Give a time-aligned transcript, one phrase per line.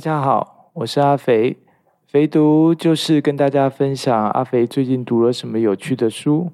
[0.00, 1.58] 大家好，我是阿肥。
[2.06, 6.52] 肥读就是跟大家分享阿肥最近读了什么有趣的书，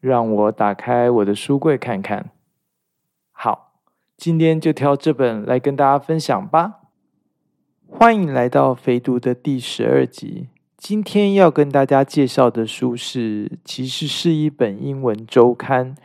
[0.00, 2.30] 让我打开我的书柜看看。
[3.32, 3.72] 好，
[4.16, 6.82] 今天就挑这本来跟大家分享吧。
[7.88, 10.46] 欢迎来到肥读的第十二集。
[10.76, 15.96] 今天要跟大家介绍的书是，其实是一本英文周刊，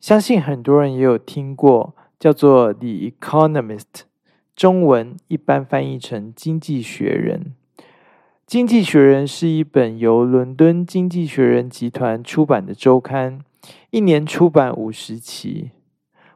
[0.00, 3.80] 相信很多人也有听过，叫做《The Economist》，
[4.56, 7.54] 中文一般翻译成《经济学人》。
[8.46, 13.40] 《经济学人》是一本由伦敦经济学人集团出版的周刊，
[13.90, 15.70] 一年出版五十期。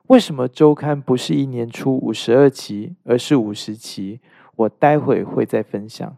[0.08, 4.18] 为什么周刊不是一年出五十二期，而是五十期？
[4.56, 6.16] 我待会会再分享。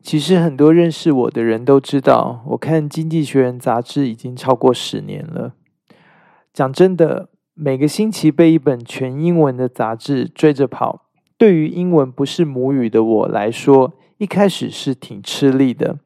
[0.00, 5.54] 其实很多认识我的人都知道，我看《经济学人》杂志已经超过十年了。
[6.52, 11.06] 讲真的，每个星期被一本全英文的杂志追着跑，
[11.38, 15.98] 对于英文不是母语的我来说，一开始是挺吃力的，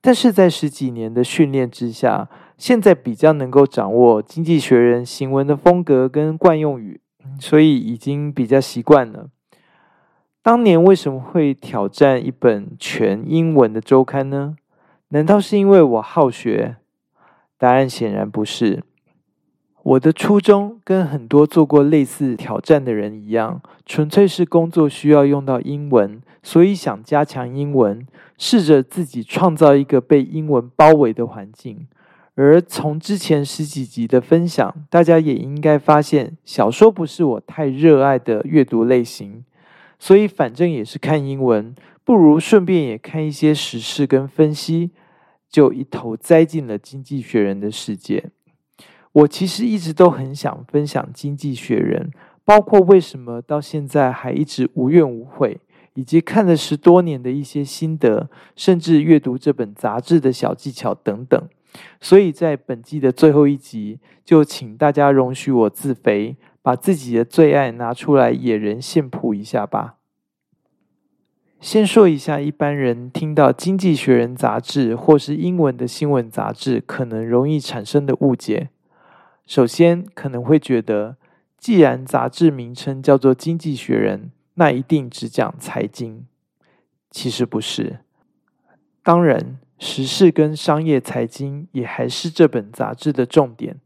[0.00, 7.00] 但是在十几年的训练之下，现在比较能够掌握《经济学人》行文的风格跟惯用语，
[7.38, 9.28] 所以已经比较习惯了。
[10.42, 14.56] 当年为什么会挑战一本全英文的周刊呢？
[15.10, 16.78] 难道是因为我好学？
[17.56, 18.82] 答案显然不是。
[19.84, 28.06] 我的初衷跟很多做过类似挑战的人一样，纯粹是工作需要用到英文，所以想加强英文，
[28.38, 31.88] 试着自己创造一个被英文包围的环境。
[32.34, 39.44] 而从之前十几集的分享，大家也应该发现，小说不是我太热爱的阅读类型，
[39.98, 44.92] 所以反正也是看英文，不如顺便也看一些时事跟分析，
[45.50, 48.30] 就一头栽进了《经济学人》的世界。
[49.12, 52.10] 我其实一直都很想分享《经济学人》，
[52.44, 55.60] 包括为什么到现在还一直无怨无悔，
[55.94, 61.48] 以及看了十多年的一些心得，甚至阅读这本杂志的小技巧等等。
[62.00, 69.96] 所以在本季的最后一集，就请大家容许我自肥，把自己的最爱拿出来野人献谱一下吧。
[71.60, 78.70] 先说一下，一般人听到《经济学人》杂志或是英文的新闻杂志，可能容易产生的误解。
[79.52, 81.18] 首先可能会觉得，
[81.58, 84.18] 既然杂志名称叫做《经济学人》，
[84.54, 86.26] 那一定只讲财经。
[87.10, 87.98] 其实不是，
[89.02, 93.76] 当然时事跟商业财经也还是这本杂志的重点。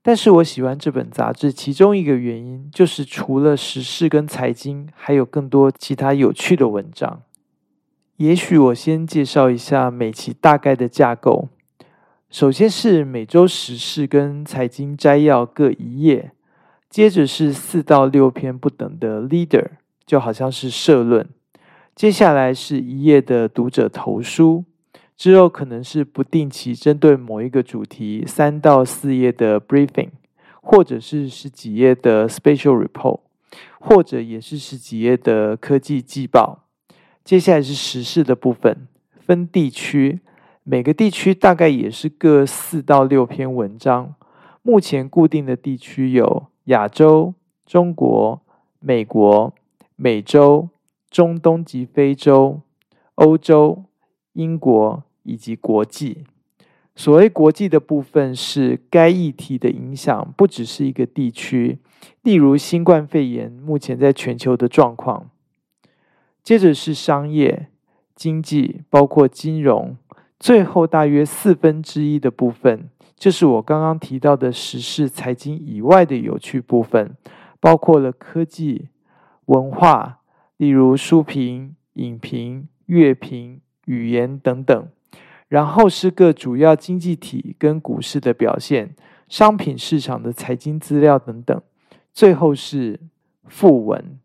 [0.00, 7.22] 但是我喜欢这本杂志，其中一个原因就是除了时事跟财经，还有更多其他有趣的文章。
[8.18, 11.48] 也许我先介绍一下每期大概的架构。
[12.36, 16.32] 首先是每周时事跟财经摘要各一页，
[16.90, 19.64] 接着是四到六篇不等的 leader，
[20.04, 21.26] 就好像是社论。
[21.94, 24.66] 接下来是一页的读者投书，
[25.16, 30.10] 之后可能是不定期针对某一个主题三到四页的 briefing，
[30.60, 33.20] 或者是十几页的 special report，
[33.80, 36.66] 或者也是十几页的科技季报。
[37.24, 38.86] 接下来是时事的部分，
[39.24, 40.20] 分地区。
[40.68, 44.16] 每个地区大概也是各四到六篇文章。
[44.62, 47.34] 目前固定的地区有亚洲、
[47.64, 48.42] 中国、
[48.80, 49.54] 美国、
[49.94, 50.68] 美洲、
[51.08, 52.62] 中东及非洲、
[53.14, 53.84] 欧洲、
[54.32, 56.24] 英国以及国际。
[56.96, 61.78] 所谓国际的部分，是该议题的影响不只是一个地区，
[62.22, 65.30] 例如新冠肺炎目前在全球的状况。
[66.42, 67.68] 接着是商业、
[68.16, 69.96] 经济，包括金融。
[70.38, 77.16] 最后大约四分之一的部分，就是我刚刚提到的时事财经以外的有趣部分，
[77.58, 78.88] 包括了科技、
[79.46, 80.18] 文化，
[80.58, 84.88] 例如书评、影评、乐评、语言等等。
[85.48, 88.94] 然后是各主要经济体跟股市的表现，
[89.28, 91.62] 商品市场的财经资料等等。
[92.12, 93.00] 最后是
[93.46, 94.18] 副文。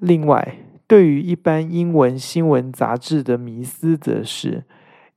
[0.00, 4.64] 另外，对于一般英文新闻杂志的迷思，则是。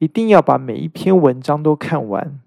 [0.02, 2.40] 一定要把每一篇文章都看完。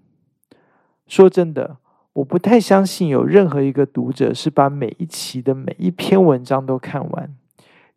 [1.07, 1.77] 说真的，
[2.11, 7.33] 我不太相信有任何一个读者是把每一期的每一篇文章都看完。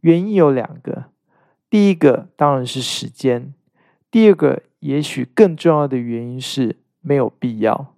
[0.03, 1.07] 原因有两个：
[1.69, 3.53] 第一个当然是时间；
[4.13, 7.95] 第二个，也许更重要的原因是没有必要。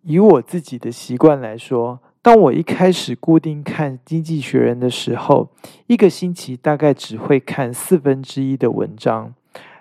[0.00, 5.50] 以我自己的习惯来说，当我一开始固定看《经济学人》的时候，
[5.88, 9.34] 一个星期大概只会看四分之一的文章。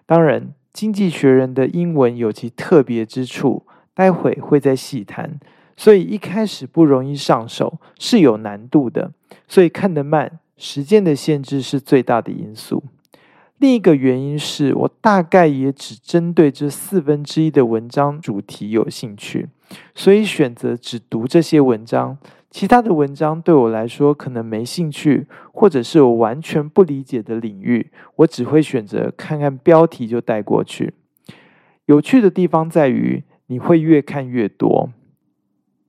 [0.06, 0.42] 当然，
[0.74, 5.40] 《经济学人》的英文有其特别之处，待会会再细谈。
[5.78, 9.12] 所以一开始不容易上手，是有难度的，
[9.48, 12.84] 所以看得慢时间的限制是最大的因素。
[13.58, 19.48] 另一个原因是我大概也只针对这四分之一的文章主题有兴趣，
[19.96, 22.18] 所以选择只读这些文章。
[22.52, 30.94] 其他的文章对我来说可能没兴趣，或者是我完全不理解的领域，我只会选择看看标题就带过去。
[31.86, 34.90] 有趣的地方在于，你会越看越多。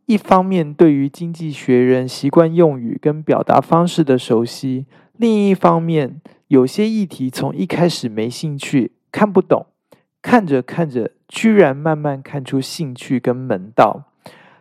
[0.06, 4.84] 一方面，对于经济学人习惯用语跟表达方式的熟悉；
[5.16, 9.66] 另一方面，有些议题从一开始没兴趣、看不懂，
[10.22, 14.11] 看着看着，居然慢慢看出兴趣跟门道。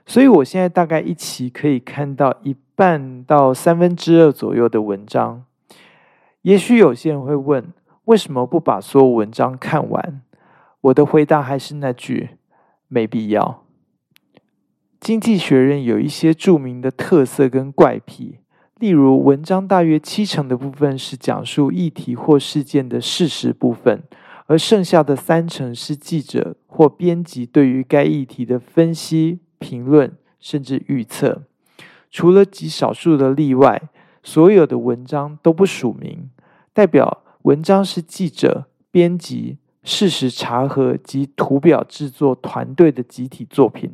[0.06, 5.45] 所以，我现在大概一期可以看到一半到三分之二左右的文章。
[6.42, 7.71] 也许有些人会问，
[8.06, 10.21] 为什么不把所有文章看完？
[10.81, 12.31] 我的回答还是那句：
[12.88, 13.63] 没必要。
[15.00, 18.39] 经济学人有一些著名的特色跟怪癖。
[18.80, 24.01] 例如，文章大约七成的部分是讲述议题或事件的事实部分，
[24.48, 31.44] 而剩下的三成是记者或编辑对于该议题的分析、评论，甚至预测。
[32.10, 33.84] 除了极少数的例外，
[34.22, 36.30] 所有的文章都不署名，
[36.74, 43.94] 代表文章是记者、编辑、事实查核及图表制作团队的集体作品。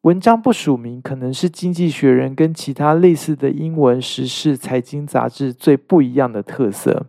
[0.00, 7.06] 文章不署名，可能是《经济学人》跟其他类似的英文时事财经杂志最不一样的特色。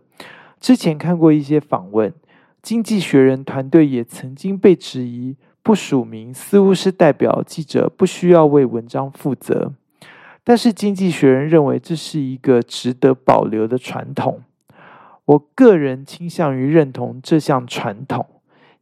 [0.60, 2.10] 之前看过一些访问，
[2.62, 9.72] 《经济学人》团队也曾经被质疑不署名，似乎是代表记者不需要为文章负责。
[10.44, 14.42] 但是，《经济学人》认为这是一个值得保留的传统。
[15.24, 18.26] 我个人倾向于认同这项传统。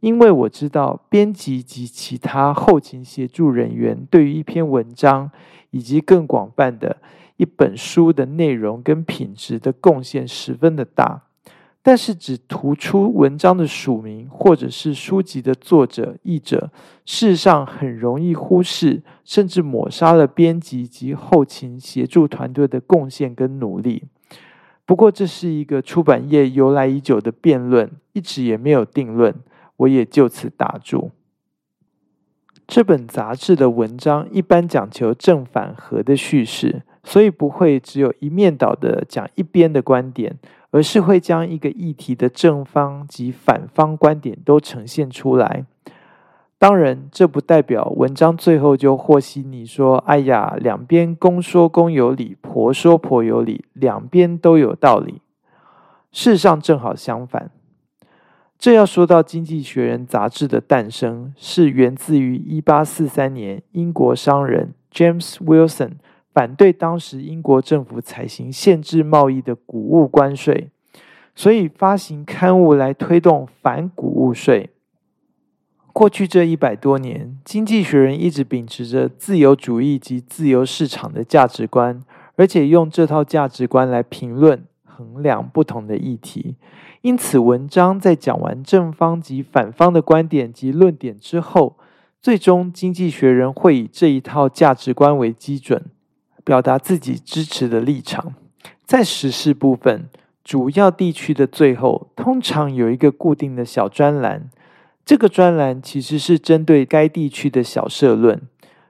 [0.01, 5.31] 因为我知道，编辑及其他后勤协助人员对于一篇文章
[5.71, 6.97] 以及更广泛的
[7.37, 11.23] 一本书的内容跟品质的贡献十分的大，
[11.83, 16.71] 但是只突出文章的署名或者是书籍的作者译者，
[17.05, 24.05] 事实上很容易忽视甚至抹杀了编辑及后勤协助团队的贡献跟努力。
[24.85, 29.35] 不过，这是一个出版业由来已久的辩论，一直也没有定论。
[29.79, 31.11] 我也就此打住。
[32.69, 40.39] 这本杂志的文章一般讲求正反合的叙事，所以不会只有一面倒的讲一边的观点，
[40.71, 45.67] 而是会将一个议题的正方及反方观点都呈现出来。
[46.59, 55.21] 当然，这不代表文章最后就和稀泥，说：“哎呀，两边公说公有理，婆说婆有理，两边都有道理。”
[56.13, 57.51] 事实上，正好相反。
[58.57, 65.95] 这要说到《经济学人》杂志的诞生，是源自于一八四三年，英国商人 James Wilson
[66.33, 70.71] 反对当时英国政府采行限制贸易的谷物关税，
[71.35, 74.71] 所以发行刊物来推动反谷物税。
[75.93, 82.03] 过去这一百多年，《经济学人》一直秉持着自由主义及自由市场的价值观，
[82.37, 86.57] 而且用这套价值观来评论、衡量不同的议题。
[87.03, 91.77] 因此，文章在讲完正方及反方的观点及论点之后，
[92.23, 95.85] 最终经济学人会以这一套价值观为基准，
[96.45, 98.35] 表达自己支持的立场。
[98.85, 100.09] 在时事部分，
[100.45, 104.51] 主要地区的最后通常有一个固定的小专栏，
[105.05, 108.41] 这个专栏其实是针对该地区的小社论。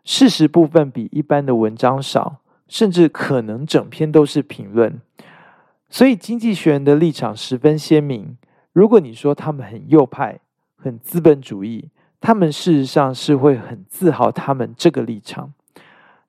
[0.05, 5.01] 事实部分比一般的文章少，甚至可能整篇都是评论。
[5.89, 8.37] 所以，经济学人的立场十分鲜明。
[8.73, 10.41] 如果你说他们很右派、
[10.77, 11.91] 很资本主义，
[12.21, 15.53] 他们事实上是会很自豪他们这个立场。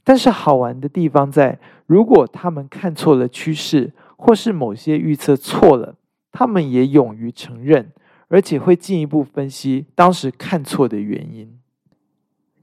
[0.03, 5.95] 但是，好玩的地方在，如果他们看错了趋势，或是某些预测错了，
[6.31, 7.91] 他们也勇于承认，
[8.27, 11.57] 而且会进一步分析当时看错的原因。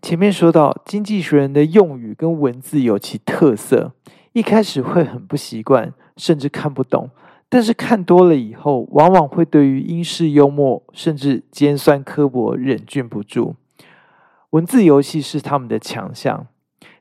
[0.02, 3.92] 前面说到，经济学人的用语跟文字有其特色，
[4.32, 5.92] 一开始会很不习惯。
[6.16, 7.08] 甚至看不懂，
[7.48, 13.54] 但是看多了以后，往往会对于英式幽默甚至尖酸刻薄忍俊不住。
[14.50, 16.46] 文字游戏是他们的强项。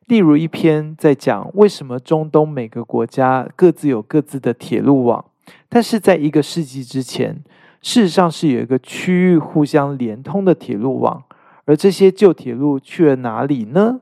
[0.10, 5.24] 例如一篇在讲为什么中东每个国家各自有各自的铁路网，
[5.70, 7.44] 但是在一个世纪之前，
[7.84, 11.24] 事实上是有一个区域互相连通的铁路网，
[11.66, 14.02] 而这些旧铁路去了哪里呢？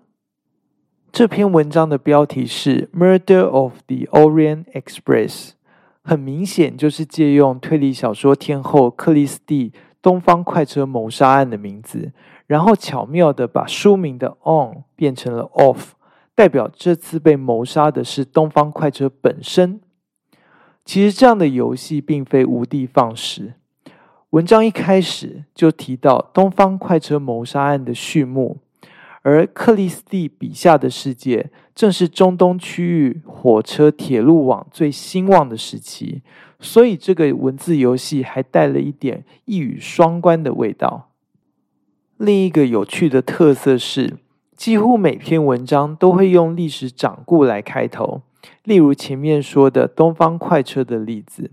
[1.12, 5.50] 这篇文章的标题是《Murder of the Orient Express》，
[6.02, 9.72] 很明显就是借用推理小说天后克里斯蒂
[10.02, 12.14] 《东方快车谋杀案》的名字，
[12.46, 15.97] 然后巧妙的把书名的 “on” 变成了 “off”，
[16.38, 19.82] 代表这次被谋杀的是东方快车本身，
[20.86, 23.56] 其实这样的游戏并非无的放矢。
[24.30, 28.60] 文章一开始就提到东方快车谋杀案的序幕，
[29.24, 36.22] 而克里斯蒂笔下的世界正是中东区域火车铁路网最兴旺的时期，
[36.60, 41.10] 所以这个文字游戏还带了一点一语双关的味道。
[42.18, 44.18] 另一个有趣的特色是，
[44.58, 48.24] 几乎每篇文章都会用历史掌故来开头，
[48.64, 51.52] 例如前面说的东方快车的例子。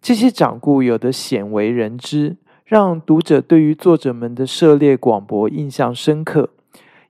[0.00, 6.48] 这些掌故有的鲜为人知，让读者对于作者们的涉猎广博印象深刻；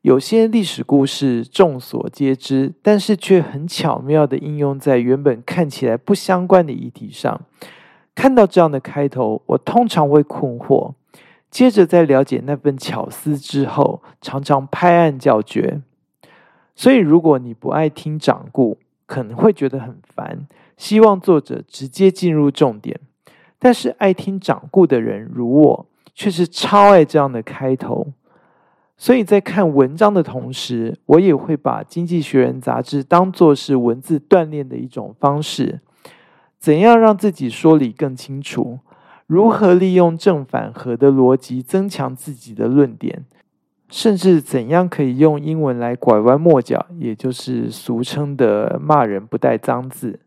[0.03, 7.41] 有些历史故事众所皆知，但是却很巧妙的应用在原本看起来不相关的议题上。
[8.17, 10.95] 看到这样的开头，我通常会困惑。
[11.51, 15.81] 接着，在了解那份巧思之后，常常拍案叫绝。
[16.77, 22.99] 所以，如果你不爱听掌故，可能会觉得很烦，希望作者直接进入重点。
[23.59, 28.07] 但是，爱听掌故的人如我，却是超爱这样的开头。
[28.97, 35.81] 所以在看文章的同时，我也会把《经济学人》杂志当作是文字锻炼的一种方式。
[36.59, 38.79] 怎样让自己说理更清楚？
[39.31, 43.25] 如何利用正反合的逻辑增强自己的论点，
[43.89, 50.19] 甚至怎样可以用英文来拐弯抹角，也就是俗称的骂人不带脏字。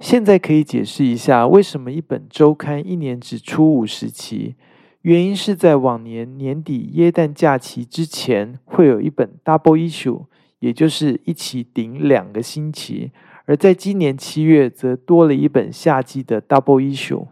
[0.00, 4.56] 现在可以解释一下，为什么一本周刊一年只出五十期？
[5.02, 10.24] 原因是在往年年底耶诞假期之前，会有一本 double issue，
[10.58, 13.12] 也就是一起顶两个星期；
[13.44, 17.28] 而在今年七月，则多了一本夏季的 double issue。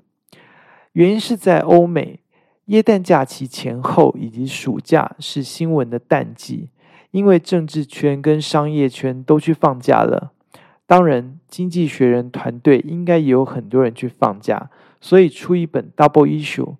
[0.94, 2.20] 原因是在欧美，
[2.66, 6.70] 耶诞假期前后以及暑假是新闻的淡季，
[7.10, 10.32] 因为政治圈跟商业圈都去放假了。
[10.86, 14.70] 当然，经济学人团队应该也有很多人去放假，
[15.00, 16.76] 所以出一本 Double Issue，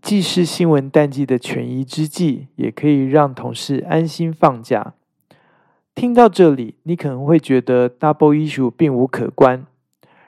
[0.00, 4.94] 既是新闻淡季的权宜之计，也可以让同事安心放假。
[5.94, 9.66] 听到这里，你可能会觉得 Double Issue 并无可观。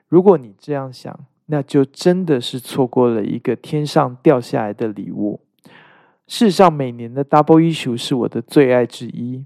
[0.07, 5.41] 如果你这样想，那就真的是错过了一个天上掉下来的礼物。
[6.27, 9.45] 事实上，每年的 Double Issue 是我的最爱之一，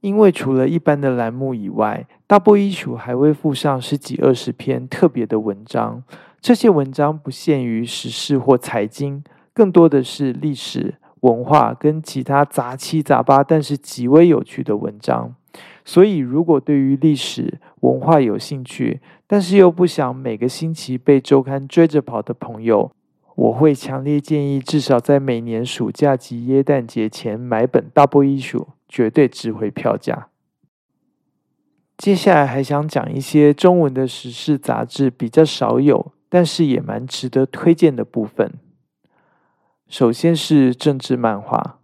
[0.00, 6.04] 因为除了一般的栏目以外，Double Issue 还会附上十几二十篇特别的文章。
[6.40, 15.34] 这些文章不限于时事或财经，更多的是历史文化跟其他杂七杂八但是极为有趣的文章。
[15.84, 22.90] 所以，如果对于历史文化有兴趣，但是又不想每个星期被周刊追着跑的朋友，
[23.34, 30.28] 我会强烈建议，至少在每年暑假及耶诞节前买本 Double Issue，绝对值回票价。
[31.98, 38.54] 接下来还想讲一些中文的时事杂志比较少有，但是也蛮值得推荐的部分。
[39.86, 41.78] 首先是政治漫画。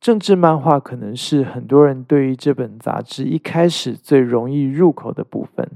[0.00, 5.68] 政治漫画可能是很多人对于这本杂志一开始最容易入口的部分。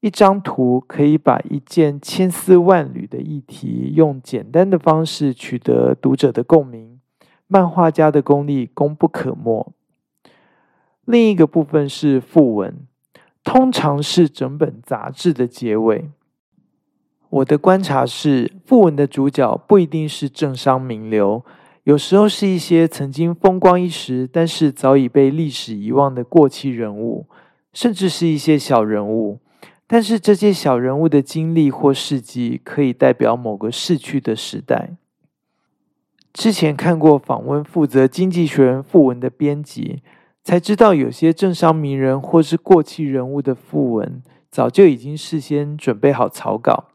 [0.00, 7.00] 一张图可以把一件千丝万缕的议题，用简单的方式取得读者的共鸣，
[7.46, 9.72] 漫画家的功力功不可没。
[11.04, 12.86] 另一个部分是副文，
[13.42, 16.10] 通常是整本杂志的结尾。
[17.30, 21.44] 我的观察是，副文的主角不一定是政商名流。
[21.84, 27.26] 有时候是一些曾经风光一时，但是早已被历史遗忘的过气人物，
[27.72, 29.40] 甚至是一些小人物。
[29.88, 34.90] 但是这些小人物的经历或事迹，可以代表某个逝去的时代。
[36.32, 40.02] 之前看过访问负责《经济学人》副文的编辑，
[40.44, 46.91] 才知道有些政商名人或是过气人物的副文，早就已经事先准备好草稿。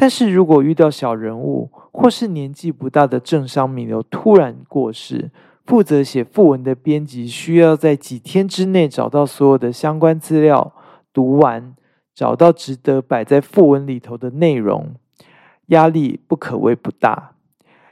[0.00, 5.32] 但是如果遇到小人物，或是年纪不大的政商名流突然过世，
[5.66, 10.72] 负责写副文的编辑需要在几天之内找到所有的相关资料，
[11.12, 11.74] 读完，
[12.14, 14.94] 找到值得摆在副文里头的内容，
[15.66, 17.32] 压力不可谓不大。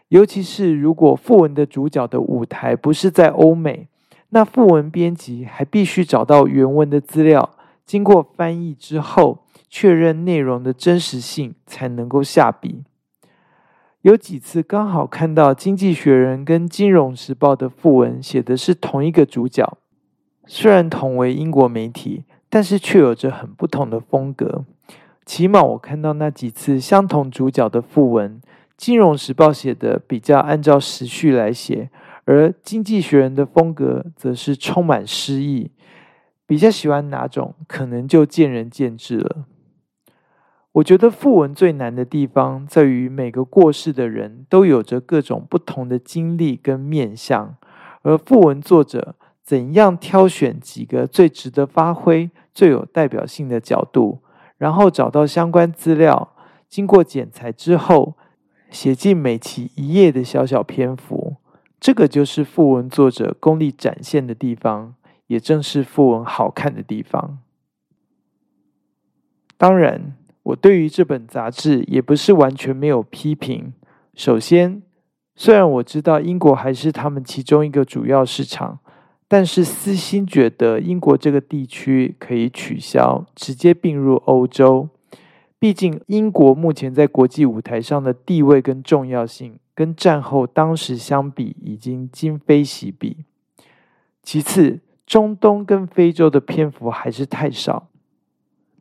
[0.06, 3.88] 尤其是如果副文的主角的舞台不是在欧美，
[4.28, 7.50] 那副文编辑还必须找到原文的资料，
[7.84, 9.45] 经过翻译之后。
[9.78, 12.82] 确认内容的真实性，才能够下笔。
[14.00, 19.76] 有几次刚好看到《经济学人》跟《金融时报》的副文写的是同一个主角，
[20.46, 24.64] 虽然同为英国媒体，但是却有着很不同的风格。
[25.26, 28.40] 起码我看到那几次相同主角的副文，
[28.78, 31.90] 《金融时报》写的比较按照时序来写，
[32.24, 35.70] 而《经济学人》的风格则是充满诗意。
[36.46, 39.44] 比较喜欢哪种，可能就见仁见智了。
[40.76, 47.56] 我觉得赋文最难的地方，在于每个过世的人都有着各种不同的经历跟面相，
[48.02, 54.18] 而赋文作者怎样挑选几个最值得发挥、最有代表性的角度，
[54.58, 56.34] 然后找到相关资料，
[56.68, 58.14] 经过剪裁之后，
[58.68, 61.36] 写进每期一页的小小篇幅，
[61.80, 64.94] 这个就是赋文作者功力展现的地方，
[65.28, 67.38] 也正是赋文好看的地方。
[69.56, 70.14] 当然。
[70.46, 73.72] 我对于这本杂志也不是完全没有批评。
[74.14, 74.80] 首先，
[75.34, 78.78] 虽然我知道英国还是他们其中一个主要市场，
[79.26, 84.88] 但是私心觉得英国这个地区可以取消，直接并入欧洲。
[85.58, 93.24] 毕竟英国目前在国际舞台上的地位跟重要性，跟战后当时相比已经今非昔比。
[94.22, 97.88] 其次，中东跟非洲的篇幅还是太少。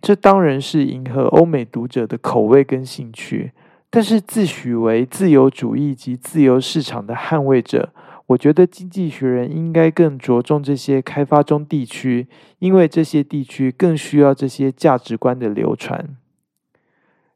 [0.01, 3.51] 这当然是迎合欧美读者的口味跟兴趣，
[3.89, 7.91] 但是自诩为自由主义及自由市场的捍卫者，
[8.27, 12.27] 我觉得《经济学人》应该更着重这些开发中地区，
[12.59, 16.15] 因为这些地区更需要这些价值观的流传。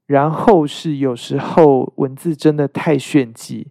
[0.05, 3.67] 然后是有时候文字真的太炫技，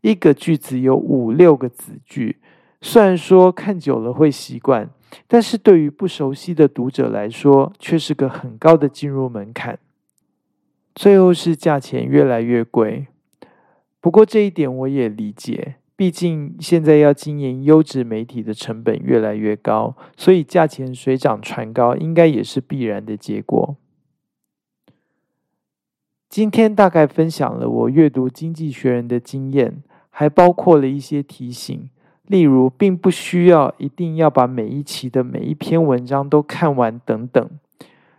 [0.00, 2.38] 一个句子有五六个子句，
[2.80, 4.90] 虽然说看久了会习惯。
[5.26, 9.78] 但是对于不熟悉的读者来说，却是个很高的进入门槛。
[10.94, 13.06] 最后是价钱越来越贵。
[14.00, 23.76] 不过这一点我也理解，毕竟现在要经营优质媒体的成本越来越高，所以价钱水涨船高应该也是必然的结果。
[26.28, 31.90] 今天大概分享了我阅读《经济学人》的经验，还包括了一些提醒。
[32.32, 37.50] 例如，并不需要一定要把每一期的每一篇文章都看完等等。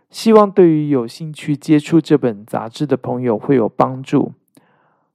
[0.08, 4.30] 希望对于有兴趣接触这本杂志的朋友会有帮助。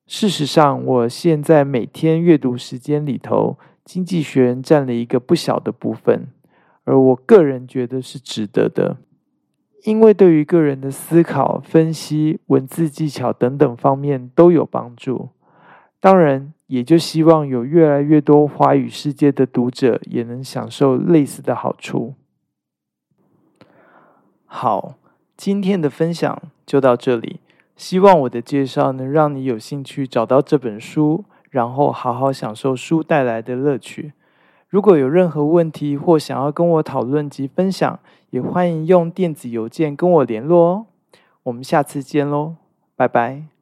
[0.05, 6.27] 事实上，我现在每天阅读时间里头，《经济学人》占了一个不小的部分，
[6.83, 8.97] 而我个人觉得是值得的，
[9.85, 15.29] 因为对于个人的思考、分析、文字技巧等等方面都有帮助。
[16.01, 22.13] 当然，也就希望有越来越多华语世界的读者也能享受类似的好处。
[24.45, 24.93] 好，
[25.35, 27.39] 今天的分享就到这里。
[27.75, 34.13] 希望我的介绍能让你有兴趣找到这本书，然后好好享受书带来的乐趣。
[34.67, 40.85] 如果有任何问题或想要跟我讨论及分享，也欢迎用电子邮件跟我联络哦。
[41.43, 42.57] 我们下次见喽，
[42.95, 43.58] 拜拜。